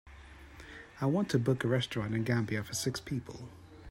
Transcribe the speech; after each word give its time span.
I 0.99 1.05
want 1.05 1.29
to 1.29 1.37
book 1.37 1.63
a 1.63 1.67
restaurant 1.67 2.15
in 2.15 2.23
Gambia 2.23 2.63
for 2.63 2.73
six 2.73 2.99
people. 2.99 3.49